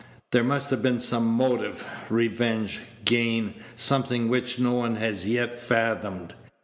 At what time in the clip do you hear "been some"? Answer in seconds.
0.81-1.27